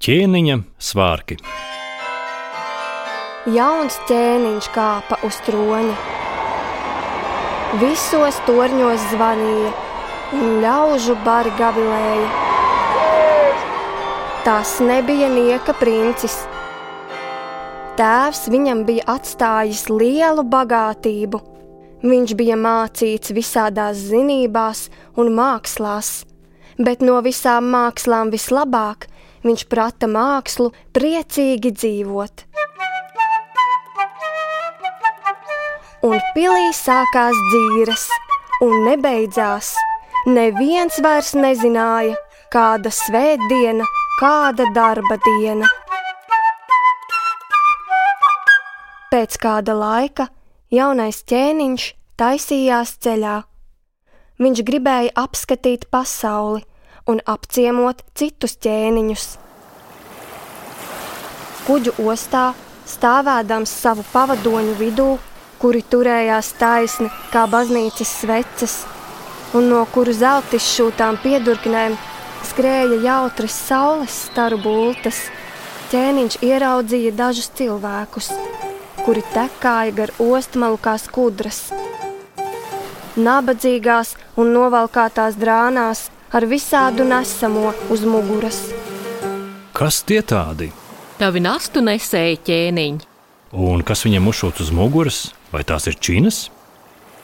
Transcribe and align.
Ķēniņa 0.00 0.54
svārki. 0.80 1.36
Jauns 3.52 3.98
ķēniņš 4.08 4.68
kāpa 4.72 5.18
uz 5.28 5.36
troņa. 5.44 5.96
Visos 7.82 8.38
torņos 8.46 9.04
zvanīja, 9.10 9.72
un 10.38 10.54
ļaužu 10.62 11.18
bari 11.26 11.52
gavilēja. 11.58 12.30
Tas 14.46 14.72
nebija 14.80 15.28
nieka 15.34 15.76
princis. 15.82 16.38
Tēvs 18.00 18.48
viņam 18.56 18.86
bija 18.88 19.04
atstājis 19.18 19.84
lielu 19.92 20.48
bagātību. 20.56 21.42
Viņš 22.08 22.36
bija 22.40 22.56
mācīts 22.56 23.36
visādās 23.36 24.00
zinībās 24.08 24.86
un 25.20 25.28
mākslās, 25.36 26.22
bet 26.80 27.04
no 27.04 27.20
visām 27.20 27.68
mākslām 27.76 28.32
vislabāk 28.32 29.09
viņš 29.46 29.66
prata 29.72 30.08
mākslu 30.10 30.70
priecīgi 30.96 31.72
dzīvot. 31.76 32.46
Un 36.08 36.16
pilī 36.32 36.70
sākās 36.72 37.36
dzīves, 37.50 38.06
un 38.64 38.86
nebeidzās. 38.86 39.74
Neviens 40.28 40.96
vairs 41.04 41.34
nezināja, 41.36 42.16
kāda 42.52 42.92
svētdiena, 42.92 43.84
kāda 44.20 44.66
darba 44.76 45.18
diena. 45.26 45.68
Pēc 49.10 49.36
kāda 49.42 49.74
laika 49.74 50.28
jaunais 50.72 51.20
ķēniņš 51.28 51.86
taisījās 52.20 52.96
ceļā. 53.04 53.36
Viņš 54.40 54.64
gribēja 54.64 55.12
apskatīt 55.20 55.88
pasauli, 55.92 56.62
un 57.10 57.20
apciemot 57.26 58.02
citus 58.14 58.56
ķēniņus. 58.62 59.26
Kuģu 61.66 61.94
ostā, 62.10 62.50
stāvēdams 62.88 63.72
savu 63.82 64.04
pavadoņu 64.12 64.76
vidū, 64.78 65.10
kuri 65.60 65.82
turējās 65.92 66.54
taisni 66.58 67.10
kā 67.32 67.44
baznīcas 67.50 68.14
sveces, 68.22 68.76
un 69.54 69.68
no 69.72 69.82
kuru 69.94 70.14
zelta 70.16 70.56
izšūtām 70.56 71.18
piedurknēm 71.24 71.98
skrēja 72.50 73.00
jautras 73.04 73.56
saules 73.68 74.14
staru 74.30 74.60
bultas, 74.62 75.26
ķēniņš 75.90 76.38
ieraudzīja 76.46 77.12
dažus 77.18 77.50
cilvēkus, 77.58 78.30
kuri 79.04 79.24
tekāja 79.34 79.96
gar 80.02 80.14
ostmalu 80.22 80.78
kā 80.80 80.96
skudras. 81.02 81.66
Nabadzīgās 83.20 84.14
un 84.38 84.54
novalkātās 84.54 85.36
drānās 85.36 86.06
ar 86.32 86.46
visādu 86.46 87.04
nesamo 87.04 87.72
uz 87.90 88.04
muguras. 88.06 88.60
Kas 89.74 90.02
tie 90.06 90.20
tādi? 90.22 90.70
Tavi 91.18 91.42
nastu 91.42 91.82
nesēja 91.84 92.38
ķēniņi. 92.46 93.08
Un 93.50 93.82
kas 93.86 94.04
viņam 94.06 94.30
uzšūts 94.30 94.62
uz 94.66 94.70
muguras? 94.74 95.20
Vai 95.50 95.64
tās 95.66 95.88
ir 95.90 95.98
činas? 95.98 96.44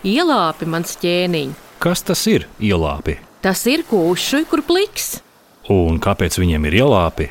Ielāpi 0.07 0.67
mans 0.67 0.99
ķēniņ. 0.99 1.55
Kas 1.79 2.03
tas 2.03 2.25
ir 2.27 2.49
ielāpi? 2.59 3.19
Tas 3.45 3.63
ir 3.71 3.85
kūšs, 3.87 4.43
kur 4.51 4.65
pliks. 4.67 5.21
Un 5.71 6.01
kāpēc 6.03 6.39
viņiem 6.41 6.67
ir 6.67 6.81
ielāpi? 6.83 7.31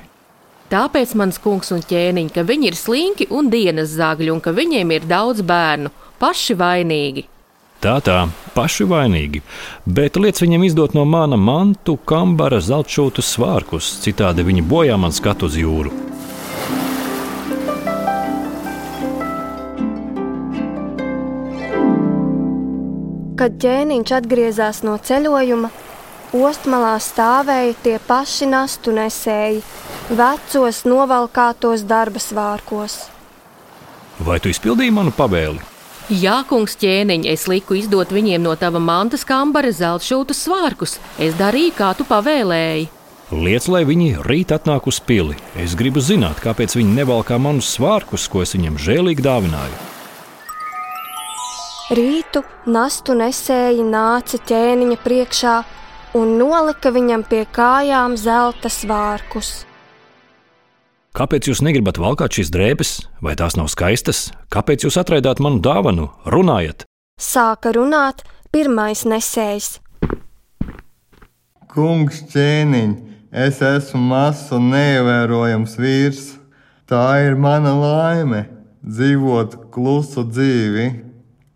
Tāpēc 0.72 1.12
mans 1.20 1.38
kungs 1.44 1.70
un 1.76 1.84
ķēniņ, 1.86 2.32
ka 2.34 2.46
viņi 2.48 2.72
ir 2.72 2.78
slinki 2.80 3.28
un 3.36 3.52
dienas 3.52 3.92
zagļi, 4.00 4.32
un 4.34 4.42
ka 4.42 4.56
viņiem 4.56 4.96
ir 4.96 5.08
daudz 5.10 5.44
bērnu, 5.46 5.92
paši 6.20 6.56
vainīgi. 6.58 7.28
Tā 7.86 8.00
tā, 8.02 8.16
paši 8.56 8.88
vainīgi, 8.90 9.44
bet 9.86 10.16
liec 10.18 10.40
viņam 10.42 10.64
izdot 10.66 10.96
no 10.98 11.04
mana 11.06 11.38
mantu, 11.38 11.94
kambara, 12.10 12.58
zeltšūtu 12.58 13.22
svārkus, 13.22 13.90
citādi 14.02 14.42
viņi 14.48 14.64
bojā 14.66 14.96
man 14.98 15.14
skatu 15.14 15.46
uz 15.46 15.58
jūru. 15.60 15.92
Kad 23.38 23.62
ķēniņš 23.62 24.16
atgriezās 24.18 24.82
no 24.88 24.98
ceļojuma, 24.98 25.70
ostmalā 26.34 26.96
stāvēja 26.98 27.78
tie 27.86 27.96
paši 28.10 28.50
nastu 28.50 28.98
nesēji, 28.98 29.62
vecos 30.10 30.82
novalkātos 30.90 31.86
darba 31.86 32.26
svārkos. 32.32 32.98
Vai 34.26 34.42
tu 34.42 34.50
izpildīji 34.50 34.98
manu 34.98 35.14
pavēli? 35.14 35.75
Jā, 36.06 36.44
kungs 36.46 36.76
ķēniņ, 36.78 37.24
es 37.32 37.48
liku 37.50 37.80
izdot 37.80 38.12
viņiem 38.14 38.44
no 38.46 38.52
tava 38.62 38.78
mantas 38.78 39.24
kambara 39.26 39.72
zeltšūtu 39.74 40.36
svārkus. 40.38 41.00
Es 41.18 41.34
darīju, 41.40 41.72
kā 41.74 41.96
tu 41.98 42.06
pavēlēji. 42.06 42.92
Liec, 43.34 43.66
lai 43.74 43.82
viņi 43.90 44.22
rīt 44.22 44.54
atnāk 44.54 44.86
uz 44.86 45.00
pili. 45.02 45.34
Es 45.58 45.74
gribu 45.74 46.04
zināt, 46.06 46.38
kāpēc 46.46 46.78
viņi 46.78 46.94
nevalkā 47.00 47.40
manus 47.42 47.72
svārkus, 47.74 48.28
ko 48.30 48.44
es 48.46 48.54
viņiem 48.54 48.78
žēlīgi 48.78 49.26
dāvināju. 49.26 49.82
Rītu 51.98 52.44
nastu 52.70 53.18
nesēji 53.18 53.82
nāca 53.90 54.38
ķēniņa 54.46 55.02
priekšā 55.02 55.56
un 56.22 56.38
nolika 56.38 56.94
viņam 56.94 57.26
pie 57.26 57.48
kājām 57.50 58.14
zelta 58.18 58.70
svārkus. 58.70 59.66
Kāpēc 61.16 61.48
jūs 61.48 61.62
negribat 61.64 61.96
valkāt 61.96 62.36
šīs 62.36 62.50
drēbes, 62.52 62.90
vai 63.24 63.38
tās 63.40 63.56
nav 63.56 63.70
skaistas? 63.72 64.34
Kāpēc 64.52 64.84
jūs 64.84 64.98
atraidāt 65.00 65.40
manu 65.40 65.62
dāvanu? 65.64 66.10
Runājiet! 66.28 66.84
Sāka 67.16 67.72
runāt 67.72 68.26
pirmais 68.52 69.06
nesējs. 69.08 69.78
Kungs 71.72 72.20
ķēniņ, 72.34 72.92
es 73.32 73.62
esmu 73.64 74.02
mazs 74.10 74.52
un 74.58 74.68
neievērojams 74.74 75.78
vīrs. 75.80 76.26
Tā 76.84 77.06
ir 77.24 77.40
mana 77.40 77.72
laime 77.80 78.44
dzīvot 78.84 79.56
klusu 79.72 80.28
dzīvi. 80.28 80.90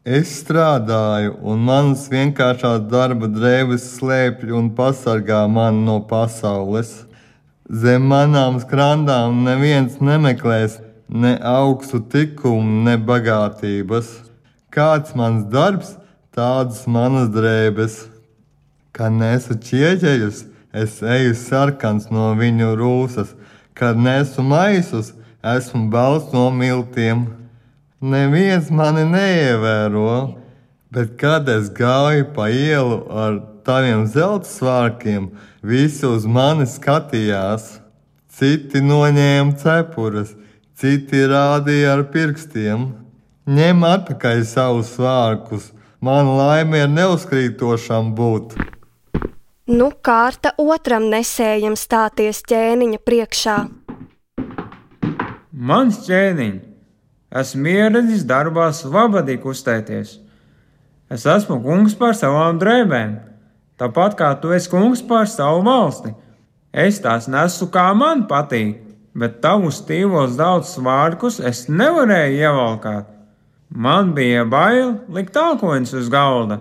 Es 0.07 0.37
strādāju, 0.39 1.35
un 1.43 1.67
manas 1.67 2.07
vienkāršās 2.07 2.87
darba 2.87 3.27
drēbes 3.27 3.91
slēpj 3.97 4.55
un 4.55 4.71
pasargā 4.79 5.43
mani 5.51 5.83
no 5.83 5.99
pasaules. 6.07 7.08
Zem 7.69 8.07
manām 8.09 8.55
skrandām 8.57 9.43
neviens 9.45 9.99
nemeklēs 10.01 10.79
ne 11.05 11.35
augstu 11.45 11.99
tikumu, 12.01 12.79
ne 12.87 12.95
bagātības. 12.97 14.07
Kāds 14.73 15.13
mans 15.13 15.43
darbs, 15.53 15.91
tādas 16.33 16.87
manas 16.89 17.29
drēbes. 17.29 18.07
Kad 18.89 19.13
nesu 19.13 19.53
ķieģeļus, 19.53 20.39
es 20.73 20.97
eju 21.05 21.35
sarkans 21.37 22.09
no 22.09 22.31
viņu 22.39 22.71
rūsas, 22.79 23.35
kad 23.77 24.01
nesu 24.01 24.41
maisus, 24.41 25.13
esmu 25.45 25.91
balsts 25.93 26.33
no 26.33 26.49
miltiem. 26.49 27.27
Neviens 28.01 28.73
mani 28.73 29.05
neievēro, 29.13 30.33
bet 30.89 31.13
kad 31.21 31.45
es 31.53 31.69
gāju 31.69 32.31
pa 32.33 32.49
ielu 32.49 33.03
ar 33.13 33.41
taviem 33.65 34.05
zelta 34.09 34.47
svārkiem, 34.49 35.31
Visi 35.59 36.05
uz 36.07 36.23
mani 36.23 36.63
skatījās, 36.63 37.81
citi 38.31 38.79
noņēma 38.79 39.57
cepures, 39.59 40.31
citi 40.79 41.25
rādīja 41.27 41.97
ar 41.97 42.05
pirkstiem. 42.13 42.85
Ņem 43.49 43.83
atpakaļ 43.83 44.45
savus 44.47 44.93
svārkus, 44.95 45.73
man 45.99 46.31
laime 46.37 46.85
ir 46.85 46.91
neuzkrītošam 46.93 48.13
būt. 48.15 48.55
Nu, 49.67 49.91
kārta 50.01 50.53
otram 50.55 51.09
nesējam 51.11 51.75
stāties 51.75 52.39
ķēniņa 52.47 53.03
priekšā. 53.03 53.59
Mans 55.51 56.05
ķēniņ, 56.07 56.59
esmu 57.35 57.73
ieradies 57.75 58.23
darbā 58.23 58.71
svabadīgi 58.71 59.43
kustēties. 59.43 60.21
Es 61.11 61.25
esmu 61.27 61.59
kungs 61.65 61.97
par 61.99 62.15
savām 62.15 62.61
drēbēm 62.61 63.17
Tāpat 63.79 64.17
kā 64.19 64.33
tu 64.41 64.51
esi 64.51 64.67
kungs 64.67 65.01
pār 65.07 65.29
savu 65.31 65.61
valsti, 65.63 66.11
es 66.75 66.99
tās 66.99 67.29
nesu 67.31 67.69
kā 67.71 67.85
man 67.95 68.25
patīk, 68.27 68.81
bet 69.15 69.39
tavus 69.43 69.79
stīvos 69.79 70.35
daudz 70.39 70.73
svārkus 70.75 71.39
es 71.39 71.67
nevarēju 71.71 72.41
ievalkāt. 72.43 73.07
Man 73.69 74.11
bija 74.17 74.43
bail 74.49 74.97
likt 75.13 75.31
tālkoņus 75.37 75.95
uz 76.01 76.09
galda. 76.11 76.59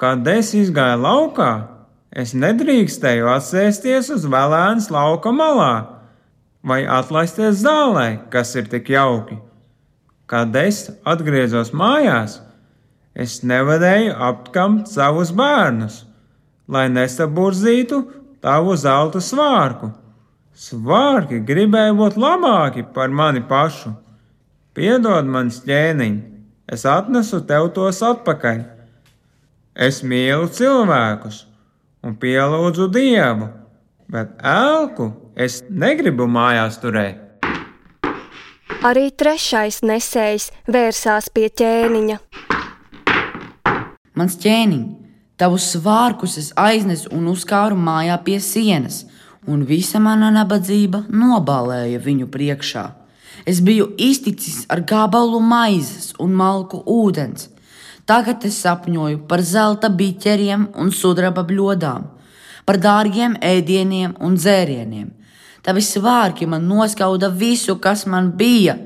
Kad 0.00 0.26
es 0.28 0.52
izgāju 0.56 1.02
laukā, 1.02 1.50
es 2.12 2.32
nedrīkstēju 2.36 3.28
atsēsties 3.32 4.12
uz 4.14 4.24
vēlēnas 4.30 4.88
lauka 4.94 5.32
malā 5.34 5.74
vai 6.66 6.80
atlaisties 6.88 7.60
zālē, 7.60 8.08
kas 8.32 8.54
ir 8.56 8.70
tik 8.72 8.88
jauki. 8.90 9.36
Kad 10.26 10.56
es 10.58 10.86
atgriezos 11.06 11.70
mājās, 11.76 12.40
es 13.14 13.40
nevarēju 13.46 14.16
apkamt 14.30 14.90
savus 14.90 15.30
bērnus 15.36 16.02
lai 16.68 16.86
nesaburzītu 16.92 18.00
tavu 18.42 18.76
zelta 18.78 19.22
svārku. 19.22 19.90
Svārki 20.56 21.42
gribēja 21.44 21.92
būt 21.96 22.16
labāki 22.16 22.86
par 22.94 23.12
mani 23.12 23.42
pašu. 23.44 23.92
Piedod 24.76 25.28
man 25.28 25.50
ķēniņ, 25.52 26.16
es 26.72 26.86
atnesu 26.88 27.42
tev 27.48 27.70
tos 27.76 28.00
atpakaļ. 28.04 28.64
Es 29.76 30.00
mīlu 30.00 30.48
cilvēkus 30.48 31.44
un 32.04 32.16
pielūdzu 32.16 32.88
Dievu, 32.92 33.50
bet 34.08 34.32
elku 34.40 35.10
es 35.36 35.60
negribu 35.68 36.28
mājās 36.28 36.80
turēt. 36.80 37.22
Arī 38.86 39.08
trešais 39.10 39.82
nesējs 39.84 40.50
vērsās 40.72 41.28
pie 41.34 41.48
ķēniņa. 41.52 42.20
Mans 44.16 44.36
ķēniņ, 44.40 44.84
tavus 45.36 45.70
svārkus 45.74 46.36
es 46.40 46.52
aiznesu 46.56 47.10
un 47.14 47.28
uzkāru 47.32 47.76
mājā 47.76 48.16
pie 48.24 48.38
sienas, 48.40 49.04
un 49.46 49.64
visa 49.64 50.00
mana 50.02 50.30
nabadzība 50.34 51.04
nobalēja 51.08 52.00
viņu 52.02 52.30
priekšā. 52.32 52.86
Es 53.46 53.60
biju 53.60 53.92
izticis 53.98 54.64
ar 54.72 54.80
gabalu 54.80 55.40
maizes 55.40 56.14
un 56.18 56.32
malku 56.34 56.80
ūdens. 56.82 57.50
Tagad 58.06 58.44
es 58.46 58.58
sapņoju 58.62 59.24
par 59.28 59.42
zelta 59.42 59.90
biķeriem 59.90 60.68
un 60.78 60.90
sudraba 60.94 61.42
bļodām, 61.46 62.06
par 62.66 62.78
dārgiem 62.82 63.36
ēdieniem 63.42 64.16
un 64.22 64.36
dzērieniem. 64.38 65.08
Tavi 65.66 65.82
svārki 65.82 66.46
man 66.46 66.68
noskauda 66.70 67.28
visu, 67.34 67.74
kas 67.82 68.04
man 68.06 68.30
bija. 68.38 68.76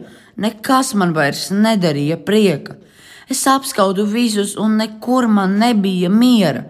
Nekas 0.40 0.94
man 0.96 1.12
vairs 1.12 1.50
nedarīja 1.52 2.16
prieka. 2.24 2.78
Es 3.30 3.44
apskaudu 3.46 4.04
visus, 4.10 4.56
un 4.58 4.74
nekur 4.80 5.28
man 5.30 5.58
nebija 5.60 6.10
miera. 6.10 6.64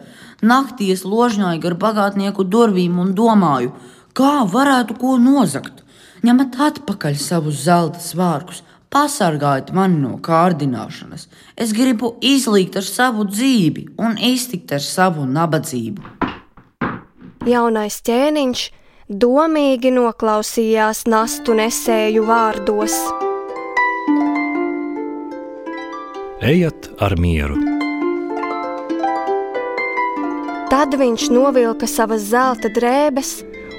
Naktī 0.45 0.91
es 0.93 1.07
ložņāju 1.09 1.61
gar 1.63 1.77
bagātnieku 1.81 2.45
durvīm 2.45 2.99
un 3.01 3.15
domāju, 3.17 3.73
kā 4.17 4.41
varētu 4.45 4.97
ko 5.01 5.17
nozagt. 5.21 5.81
Ņemat 6.21 6.59
atpakaļ 6.67 7.17
savus 7.17 7.63
zelta 7.65 8.01
svārkus, 8.05 8.61
pasargājiet 8.93 9.73
mani 9.73 10.03
no 10.03 10.19
kārdināšanas. 10.21 11.29
Es 11.57 11.73
gribu 11.77 12.13
izlīgt 12.21 12.77
ar 12.77 12.85
savu 12.85 13.25
dzīvi 13.29 13.87
un 13.97 14.19
iztikt 14.21 14.77
ar 14.77 14.85
savu 14.85 15.25
nabadzību. 15.25 16.05
Jaunais 17.49 18.03
ķēniņš 18.05 18.67
domīgi 19.09 19.97
noklausījās 19.97 21.07
nastu 21.09 21.57
nesēju 21.57 22.29
vārdos. 22.29 23.01
Ejiet 26.41 26.87
ar 26.97 27.13
mieru! 27.21 27.59
Tad 30.73 30.97
viņš 30.97 31.27
novilka 31.35 31.85
savas 31.85 32.25
zelta 32.31 32.71
drēbes, 32.73 33.35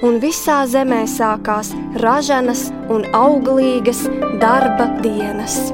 un 0.05 0.19
visā 0.21 0.59
zemē 0.69 1.07
sākās 1.09 1.73
ražanas 2.05 2.67
un 2.93 3.07
auglīgas 3.17 4.05
darba 4.43 4.91
dienas. 5.01 5.71